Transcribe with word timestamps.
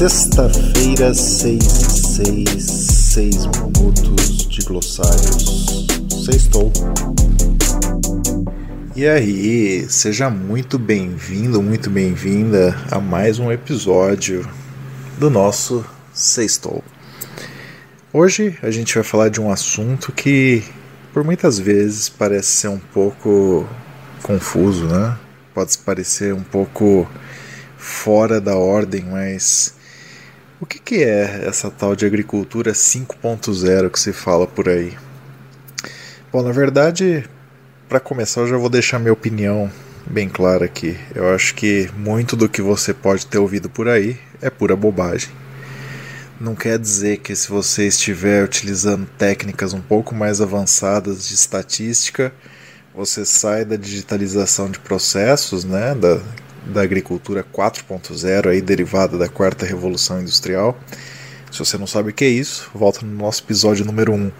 Sexta-feira, 0.00 1.12
6 1.12 1.62
6, 1.62 2.62
6 2.62 3.36
minutos 3.48 4.48
de 4.48 4.62
glossários. 4.62 5.86
Sextou. 6.24 6.72
E 8.96 9.06
aí, 9.06 9.86
seja 9.90 10.30
muito 10.30 10.78
bem-vindo, 10.78 11.60
muito 11.60 11.90
bem-vinda 11.90 12.74
a 12.90 12.98
mais 12.98 13.38
um 13.38 13.52
episódio 13.52 14.48
do 15.18 15.28
nosso 15.28 15.84
Sextou. 16.14 16.82
Hoje 18.10 18.58
a 18.62 18.70
gente 18.70 18.94
vai 18.94 19.04
falar 19.04 19.28
de 19.28 19.38
um 19.38 19.52
assunto 19.52 20.12
que 20.12 20.64
por 21.12 21.22
muitas 21.22 21.58
vezes 21.58 22.08
parece 22.08 22.48
ser 22.48 22.68
um 22.68 22.80
pouco 22.80 23.68
confuso, 24.22 24.86
né? 24.86 25.18
Pode 25.52 25.76
parecer 25.76 26.32
um 26.32 26.42
pouco 26.42 27.06
fora 27.76 28.40
da 28.40 28.56
ordem, 28.56 29.04
mas 29.04 29.78
o 30.60 30.66
que, 30.66 30.78
que 30.78 31.02
é 31.02 31.46
essa 31.46 31.70
tal 31.70 31.96
de 31.96 32.04
agricultura 32.04 32.72
5.0 32.72 33.90
que 33.90 33.98
se 33.98 34.12
fala 34.12 34.46
por 34.46 34.68
aí? 34.68 34.96
Bom, 36.30 36.42
na 36.42 36.52
verdade, 36.52 37.24
para 37.88 37.98
começar, 37.98 38.42
eu 38.42 38.46
já 38.46 38.58
vou 38.58 38.68
deixar 38.68 38.98
minha 38.98 39.12
opinião 39.12 39.72
bem 40.06 40.28
clara 40.28 40.66
aqui. 40.66 40.98
Eu 41.14 41.34
acho 41.34 41.54
que 41.54 41.90
muito 41.96 42.36
do 42.36 42.48
que 42.48 42.60
você 42.60 42.92
pode 42.92 43.26
ter 43.26 43.38
ouvido 43.38 43.70
por 43.70 43.88
aí 43.88 44.18
é 44.42 44.50
pura 44.50 44.76
bobagem. 44.76 45.30
Não 46.38 46.54
quer 46.54 46.78
dizer 46.78 47.18
que 47.18 47.34
se 47.34 47.48
você 47.48 47.86
estiver 47.86 48.44
utilizando 48.44 49.06
técnicas 49.18 49.72
um 49.72 49.80
pouco 49.80 50.14
mais 50.14 50.42
avançadas 50.42 51.26
de 51.26 51.34
estatística, 51.34 52.34
você 52.94 53.24
sai 53.24 53.64
da 53.64 53.76
digitalização 53.76 54.70
de 54.70 54.78
processos, 54.78 55.64
né, 55.64 55.94
da, 55.94 56.20
da 56.66 56.82
agricultura 56.82 57.44
4.0, 57.44 58.48
aí 58.48 58.60
derivada 58.60 59.16
da 59.18 59.28
quarta 59.28 59.66
revolução 59.66 60.20
industrial. 60.20 60.78
Se 61.50 61.58
você 61.58 61.76
não 61.76 61.86
sabe 61.86 62.10
o 62.10 62.12
que 62.12 62.24
é 62.24 62.28
isso, 62.28 62.70
volta 62.74 63.04
no 63.04 63.12
nosso 63.16 63.42
episódio 63.42 63.84
número 63.84 64.12
1. 64.12 64.30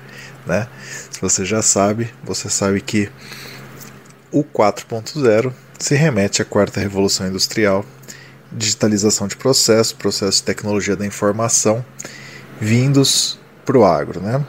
Né? 0.46 0.68
Se 1.10 1.20
você 1.20 1.44
já 1.44 1.60
sabe, 1.60 2.12
você 2.22 2.48
sabe 2.48 2.80
que 2.80 3.10
o 4.30 4.44
4.0 4.44 5.52
se 5.78 5.94
remete 5.94 6.40
à 6.40 6.44
quarta 6.44 6.78
revolução 6.78 7.26
industrial, 7.26 7.84
digitalização 8.52 9.26
de 9.26 9.36
processos, 9.36 9.92
processos 9.92 10.36
de 10.36 10.42
tecnologia 10.44 10.94
da 10.94 11.06
informação 11.06 11.84
vindos 12.60 13.38
para 13.64 13.78
o 13.78 13.84
agro. 13.84 14.20
Né? 14.20 14.44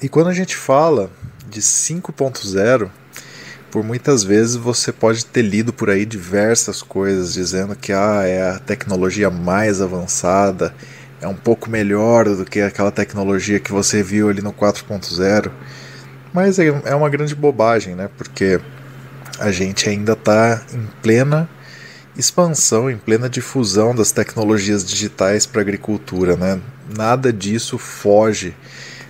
E 0.00 0.08
quando 0.08 0.28
a 0.28 0.34
gente 0.34 0.56
fala 0.56 1.10
de 1.48 1.60
5.0, 1.60 2.90
por 3.72 3.82
muitas 3.82 4.22
vezes 4.22 4.54
você 4.54 4.92
pode 4.92 5.24
ter 5.24 5.40
lido 5.40 5.72
por 5.72 5.88
aí 5.88 6.04
diversas 6.04 6.82
coisas 6.82 7.32
dizendo 7.32 7.74
que 7.74 7.90
ah, 7.90 8.22
é 8.22 8.50
a 8.50 8.58
tecnologia 8.58 9.30
mais 9.30 9.80
avançada, 9.80 10.74
é 11.22 11.26
um 11.26 11.34
pouco 11.34 11.70
melhor 11.70 12.26
do 12.26 12.44
que 12.44 12.60
aquela 12.60 12.92
tecnologia 12.92 13.58
que 13.58 13.72
você 13.72 14.02
viu 14.02 14.28
ali 14.28 14.42
no 14.42 14.52
4.0. 14.52 15.50
Mas 16.34 16.58
é, 16.58 16.66
é 16.84 16.94
uma 16.94 17.08
grande 17.08 17.34
bobagem, 17.34 17.94
né? 17.94 18.10
Porque 18.18 18.60
a 19.38 19.50
gente 19.50 19.88
ainda 19.88 20.12
está 20.12 20.62
em 20.74 20.86
plena 21.00 21.48
expansão, 22.14 22.90
em 22.90 22.98
plena 22.98 23.26
difusão 23.26 23.94
das 23.94 24.12
tecnologias 24.12 24.84
digitais 24.84 25.46
para 25.46 25.62
a 25.62 25.62
agricultura, 25.62 26.36
né? 26.36 26.60
Nada 26.94 27.32
disso 27.32 27.78
foge 27.78 28.54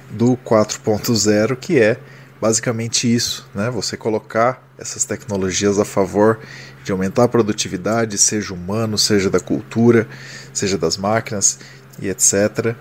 do 0.08 0.36
4.0, 0.36 1.56
que 1.56 1.80
é 1.80 1.98
basicamente 2.42 3.06
isso, 3.06 3.48
né? 3.54 3.70
Você 3.70 3.96
colocar 3.96 4.66
essas 4.76 5.04
tecnologias 5.04 5.78
a 5.78 5.84
favor 5.84 6.40
de 6.82 6.90
aumentar 6.90 7.22
a 7.22 7.28
produtividade, 7.28 8.18
seja 8.18 8.52
humano, 8.52 8.98
seja 8.98 9.30
da 9.30 9.38
cultura, 9.38 10.08
seja 10.52 10.76
das 10.76 10.96
máquinas 10.96 11.60
e 12.00 12.08
etc, 12.08 12.74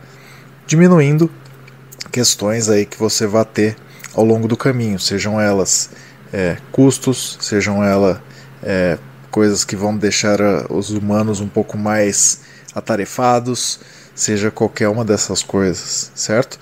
diminuindo 0.65 1.29
questões 2.11 2.69
aí 2.69 2.87
que 2.87 2.97
você 2.97 3.27
vai 3.27 3.45
ter 3.45 3.77
ao 4.15 4.25
longo 4.25 4.47
do 4.47 4.57
caminho, 4.57 4.99
sejam 4.99 5.39
elas 5.39 5.91
é, 6.33 6.57
custos, 6.71 7.37
sejam 7.39 7.83
elas 7.83 8.19
é, 8.63 8.97
coisas 9.29 9.63
que 9.63 9.75
vão 9.75 9.95
deixar 9.95 10.39
os 10.71 10.89
humanos 10.89 11.39
um 11.39 11.47
pouco 11.47 11.77
mais 11.77 12.41
atarefados, 12.73 13.79
seja 14.15 14.49
qualquer 14.49 14.89
uma 14.89 15.05
dessas 15.05 15.43
coisas, 15.43 16.11
certo? 16.15 16.57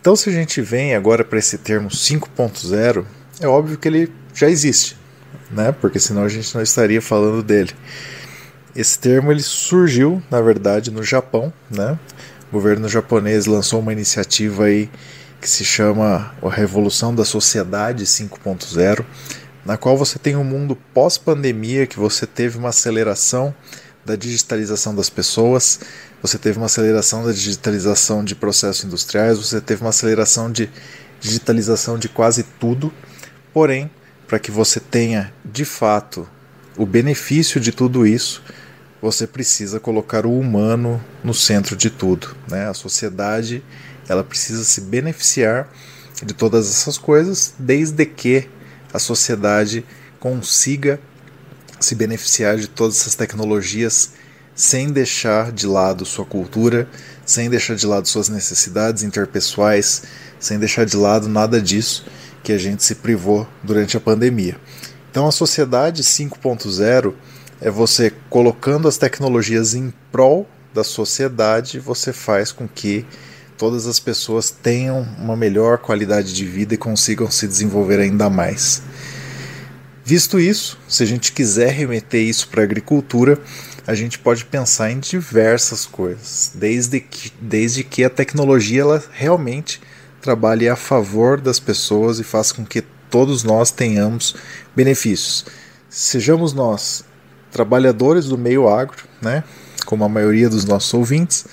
Então, 0.00 0.14
se 0.14 0.28
a 0.30 0.32
gente 0.32 0.60
vem 0.62 0.94
agora 0.94 1.24
para 1.24 1.38
esse 1.38 1.58
termo 1.58 1.88
5.0, 1.88 3.04
é 3.40 3.48
óbvio 3.48 3.76
que 3.76 3.88
ele 3.88 4.12
já 4.32 4.48
existe, 4.48 4.96
né? 5.50 5.72
Porque 5.72 5.98
senão 5.98 6.22
a 6.22 6.28
gente 6.28 6.54
não 6.54 6.62
estaria 6.62 7.02
falando 7.02 7.42
dele. 7.42 7.72
Esse 8.76 8.96
termo 8.98 9.32
ele 9.32 9.42
surgiu, 9.42 10.22
na 10.30 10.40
verdade, 10.40 10.90
no 10.92 11.02
Japão, 11.02 11.52
né? 11.68 11.98
O 12.48 12.52
governo 12.52 12.88
japonês 12.88 13.46
lançou 13.46 13.80
uma 13.80 13.92
iniciativa 13.92 14.64
aí 14.64 14.88
que 15.40 15.50
se 15.50 15.64
chama 15.64 16.32
a 16.40 16.48
Revolução 16.48 17.12
da 17.12 17.24
Sociedade 17.24 18.04
5.0, 18.04 19.04
na 19.64 19.76
qual 19.76 19.96
você 19.96 20.18
tem 20.18 20.36
um 20.36 20.44
mundo 20.44 20.76
pós-pandemia 20.94 21.86
que 21.86 21.98
você 21.98 22.24
teve 22.24 22.56
uma 22.56 22.68
aceleração 22.68 23.52
da 24.08 24.16
digitalização 24.16 24.94
das 24.94 25.10
pessoas, 25.10 25.80
você 26.22 26.38
teve 26.38 26.56
uma 26.56 26.64
aceleração 26.64 27.24
da 27.24 27.30
digitalização 27.30 28.24
de 28.24 28.34
processos 28.34 28.82
industriais, 28.84 29.36
você 29.36 29.60
teve 29.60 29.82
uma 29.82 29.90
aceleração 29.90 30.50
de 30.50 30.70
digitalização 31.20 31.98
de 31.98 32.08
quase 32.08 32.42
tudo. 32.58 32.90
Porém, 33.52 33.90
para 34.26 34.38
que 34.38 34.50
você 34.50 34.80
tenha 34.80 35.30
de 35.44 35.66
fato 35.66 36.26
o 36.74 36.86
benefício 36.86 37.60
de 37.60 37.70
tudo 37.70 38.06
isso, 38.06 38.42
você 39.00 39.26
precisa 39.26 39.78
colocar 39.78 40.24
o 40.24 40.38
humano 40.38 41.04
no 41.22 41.34
centro 41.34 41.76
de 41.76 41.90
tudo. 41.90 42.34
Né? 42.48 42.66
A 42.66 42.74
sociedade 42.74 43.62
ela 44.08 44.24
precisa 44.24 44.64
se 44.64 44.80
beneficiar 44.80 45.68
de 46.24 46.32
todas 46.32 46.66
essas 46.66 46.96
coisas, 46.96 47.52
desde 47.58 48.06
que 48.06 48.48
a 48.92 48.98
sociedade 48.98 49.84
consiga 50.18 50.98
se 51.80 51.94
beneficiar 51.94 52.56
de 52.56 52.68
todas 52.68 53.00
essas 53.00 53.14
tecnologias 53.14 54.10
sem 54.54 54.90
deixar 54.90 55.52
de 55.52 55.66
lado 55.66 56.04
sua 56.04 56.24
cultura, 56.24 56.88
sem 57.24 57.48
deixar 57.48 57.76
de 57.76 57.86
lado 57.86 58.08
suas 58.08 58.28
necessidades 58.28 59.04
interpessoais, 59.04 60.02
sem 60.40 60.58
deixar 60.58 60.84
de 60.84 60.96
lado 60.96 61.28
nada 61.28 61.60
disso 61.60 62.04
que 62.42 62.52
a 62.52 62.58
gente 62.58 62.82
se 62.82 62.96
privou 62.96 63.46
durante 63.62 63.96
a 63.96 64.00
pandemia. 64.00 64.56
Então 65.10 65.28
a 65.28 65.32
sociedade 65.32 66.02
5.0 66.02 67.14
é 67.60 67.70
você 67.70 68.12
colocando 68.28 68.88
as 68.88 68.96
tecnologias 68.96 69.74
em 69.74 69.92
prol 70.10 70.48
da 70.74 70.84
sociedade, 70.84 71.78
você 71.78 72.12
faz 72.12 72.52
com 72.52 72.68
que 72.68 73.06
todas 73.56 73.86
as 73.86 73.98
pessoas 73.98 74.50
tenham 74.50 75.02
uma 75.18 75.36
melhor 75.36 75.78
qualidade 75.78 76.32
de 76.32 76.44
vida 76.44 76.74
e 76.74 76.78
consigam 76.78 77.30
se 77.30 77.46
desenvolver 77.46 77.98
ainda 77.98 78.30
mais. 78.30 78.82
Visto 80.08 80.40
isso, 80.40 80.78
se 80.88 81.02
a 81.02 81.06
gente 81.06 81.32
quiser 81.32 81.68
remeter 81.68 82.22
isso 82.22 82.48
para 82.48 82.62
a 82.62 82.64
agricultura, 82.64 83.38
a 83.86 83.94
gente 83.94 84.18
pode 84.18 84.42
pensar 84.46 84.90
em 84.90 84.98
diversas 84.98 85.84
coisas, 85.84 86.50
desde 86.54 86.98
que, 86.98 87.30
desde 87.38 87.84
que 87.84 88.02
a 88.02 88.08
tecnologia 88.08 88.80
ela 88.80 89.04
realmente 89.12 89.82
trabalhe 90.22 90.66
a 90.66 90.74
favor 90.76 91.38
das 91.38 91.60
pessoas 91.60 92.18
e 92.18 92.24
faça 92.24 92.54
com 92.54 92.64
que 92.64 92.80
todos 93.10 93.44
nós 93.44 93.70
tenhamos 93.70 94.34
benefícios. 94.74 95.44
Sejamos 95.90 96.54
nós 96.54 97.04
trabalhadores 97.50 98.24
do 98.24 98.38
meio 98.38 98.66
agro, 98.66 99.04
né, 99.20 99.44
como 99.84 100.04
a 100.04 100.08
maioria 100.08 100.48
dos 100.48 100.64
nossos 100.64 100.94
ouvintes, 100.94 101.44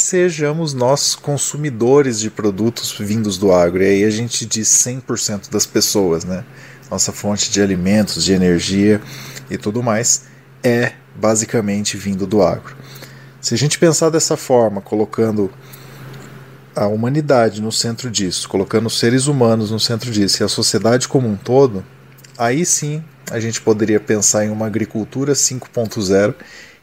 sejamos 0.00 0.74
nós 0.74 1.14
consumidores 1.14 2.18
de 2.20 2.30
produtos 2.30 2.92
vindos 2.98 3.38
do 3.38 3.52
agro. 3.52 3.82
E 3.82 3.86
aí 3.86 4.04
a 4.04 4.10
gente 4.10 4.44
diz 4.46 4.68
100% 4.68 5.50
das 5.50 5.66
pessoas, 5.66 6.24
né? 6.24 6.44
nossa 6.90 7.12
fonte 7.12 7.50
de 7.50 7.62
alimentos, 7.62 8.24
de 8.24 8.32
energia 8.32 9.00
e 9.48 9.56
tudo 9.56 9.82
mais, 9.82 10.24
é 10.62 10.92
basicamente 11.14 11.96
vindo 11.96 12.26
do 12.26 12.42
agro. 12.42 12.76
Se 13.40 13.54
a 13.54 13.56
gente 13.56 13.78
pensar 13.78 14.10
dessa 14.10 14.36
forma, 14.36 14.80
colocando 14.80 15.50
a 16.74 16.86
humanidade 16.86 17.62
no 17.62 17.70
centro 17.70 18.10
disso, 18.10 18.48
colocando 18.48 18.86
os 18.86 18.98
seres 18.98 19.26
humanos 19.26 19.70
no 19.70 19.78
centro 19.78 20.10
disso 20.10 20.42
e 20.42 20.44
a 20.44 20.48
sociedade 20.48 21.08
como 21.08 21.28
um 21.28 21.36
todo, 21.36 21.84
aí 22.36 22.66
sim 22.66 23.02
a 23.30 23.38
gente 23.38 23.60
poderia 23.60 24.00
pensar 24.00 24.44
em 24.44 24.50
uma 24.50 24.66
agricultura 24.66 25.32
5.0 25.32 26.34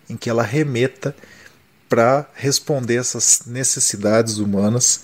em 0.10 0.16
que 0.16 0.30
ela 0.30 0.44
remeta 0.44 1.14
para 1.90 2.28
responder 2.34 2.98
essas 2.98 3.42
necessidades 3.46 4.38
humanas, 4.38 5.02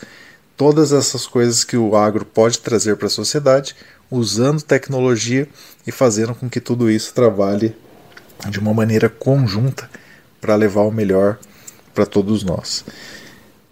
todas 0.57 0.91
essas 0.91 1.25
coisas 1.25 1.63
que 1.63 1.77
o 1.77 1.95
agro 1.95 2.25
pode 2.25 2.59
trazer 2.59 2.97
para 2.97 3.07
a 3.07 3.11
sociedade, 3.11 3.75
usando 4.09 4.61
tecnologia 4.61 5.47
e 5.87 5.91
fazendo 5.91 6.35
com 6.35 6.49
que 6.49 6.59
tudo 6.59 6.89
isso 6.89 7.13
trabalhe 7.13 7.75
de 8.49 8.59
uma 8.59 8.73
maneira 8.73 9.09
conjunta 9.09 9.89
para 10.39 10.55
levar 10.55 10.81
o 10.81 10.91
melhor 10.91 11.39
para 11.93 12.05
todos 12.05 12.43
nós. 12.43 12.83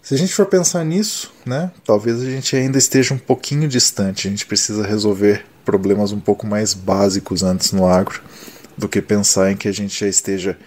Se 0.02 0.14
a 0.14 0.18
gente 0.18 0.34
for 0.34 0.46
pensar 0.46 0.84
nisso, 0.84 1.32
né, 1.46 1.70
talvez 1.84 2.20
a 2.20 2.24
gente 2.24 2.56
ainda 2.56 2.76
esteja 2.76 3.14
um 3.14 3.18
pouquinho 3.18 3.68
distante. 3.68 4.26
A 4.26 4.30
gente 4.30 4.46
precisa 4.46 4.84
resolver 4.84 5.44
problemas 5.64 6.10
um 6.10 6.18
pouco 6.18 6.46
mais 6.46 6.74
básicos 6.74 7.42
antes 7.42 7.70
no 7.70 7.86
agro 7.86 8.20
do 8.76 8.88
que 8.88 9.00
pensar 9.00 9.52
em 9.52 9.56
que 9.56 9.68
a 9.68 9.72
gente 9.72 10.00
já 10.00 10.08
esteja 10.08 10.58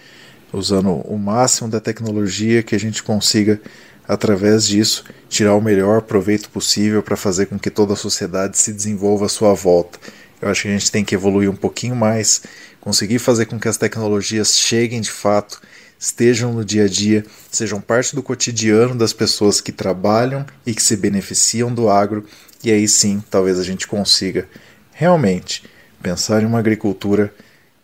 usando 0.56 0.90
o 0.90 1.18
máximo 1.18 1.68
da 1.68 1.80
tecnologia 1.80 2.62
que 2.62 2.74
a 2.74 2.78
gente 2.78 3.02
consiga, 3.02 3.60
através 4.08 4.66
disso, 4.66 5.04
tirar 5.28 5.54
o 5.54 5.60
melhor 5.60 6.02
proveito 6.02 6.48
possível 6.48 7.02
para 7.02 7.16
fazer 7.16 7.46
com 7.46 7.58
que 7.58 7.70
toda 7.70 7.92
a 7.92 7.96
sociedade 7.96 8.56
se 8.56 8.72
desenvolva 8.72 9.26
à 9.26 9.28
sua 9.28 9.52
volta. 9.52 9.98
Eu 10.40 10.48
acho 10.48 10.62
que 10.62 10.68
a 10.68 10.72
gente 10.72 10.90
tem 10.90 11.04
que 11.04 11.14
evoluir 11.14 11.50
um 11.50 11.56
pouquinho 11.56 11.94
mais, 11.94 12.42
conseguir 12.80 13.18
fazer 13.18 13.46
com 13.46 13.58
que 13.58 13.68
as 13.68 13.76
tecnologias 13.76 14.56
cheguem 14.58 15.00
de 15.00 15.10
fato, 15.10 15.60
estejam 15.98 16.52
no 16.52 16.64
dia 16.64 16.84
a 16.84 16.88
dia, 16.88 17.24
sejam 17.50 17.80
parte 17.80 18.14
do 18.14 18.22
cotidiano 18.22 18.94
das 18.94 19.12
pessoas 19.12 19.60
que 19.60 19.72
trabalham 19.72 20.44
e 20.64 20.74
que 20.74 20.82
se 20.82 20.96
beneficiam 20.96 21.72
do 21.72 21.88
agro, 21.88 22.24
e 22.64 22.70
aí 22.70 22.86
sim 22.88 23.22
talvez 23.30 23.58
a 23.58 23.64
gente 23.64 23.86
consiga 23.86 24.48
realmente 24.92 25.64
pensar 26.02 26.42
em 26.42 26.46
uma 26.46 26.58
agricultura 26.58 27.32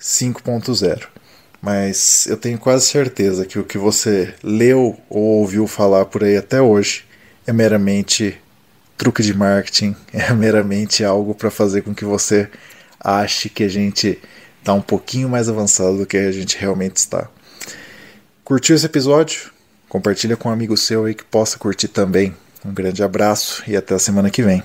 5.0. 0.00 1.21
Mas 1.62 2.26
eu 2.26 2.36
tenho 2.36 2.58
quase 2.58 2.86
certeza 2.86 3.46
que 3.46 3.56
o 3.56 3.62
que 3.62 3.78
você 3.78 4.34
leu 4.42 4.98
ou 5.08 5.22
ouviu 5.22 5.68
falar 5.68 6.06
por 6.06 6.24
aí 6.24 6.36
até 6.36 6.60
hoje 6.60 7.04
é 7.46 7.52
meramente 7.52 8.36
truque 8.98 9.22
de 9.22 9.32
marketing, 9.32 9.94
é 10.12 10.32
meramente 10.32 11.04
algo 11.04 11.34
para 11.34 11.52
fazer 11.52 11.82
com 11.82 11.94
que 11.94 12.04
você 12.04 12.50
ache 12.98 13.48
que 13.48 13.62
a 13.62 13.68
gente 13.68 14.18
está 14.58 14.74
um 14.74 14.82
pouquinho 14.82 15.28
mais 15.28 15.48
avançado 15.48 15.98
do 15.98 16.06
que 16.06 16.16
a 16.16 16.32
gente 16.32 16.56
realmente 16.58 16.96
está. 16.96 17.28
Curtiu 18.44 18.74
esse 18.74 18.86
episódio? 18.86 19.52
Compartilha 19.88 20.36
com 20.36 20.48
um 20.48 20.52
amigo 20.52 20.76
seu 20.76 21.04
aí 21.04 21.14
que 21.14 21.24
possa 21.24 21.58
curtir 21.58 21.88
também. 21.88 22.34
Um 22.64 22.72
grande 22.72 23.02
abraço 23.02 23.62
e 23.68 23.76
até 23.76 23.94
a 23.94 23.98
semana 23.98 24.30
que 24.30 24.42
vem. 24.42 24.62